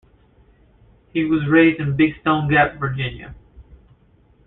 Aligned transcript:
He 1.13 1.23
was 1.25 1.45
raised 1.47 1.79
in 1.79 1.95
Big 1.95 2.19
Stone 2.21 2.49
Gap, 2.49 2.79
Virginia. 2.79 3.35